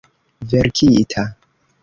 verkita 0.49 1.23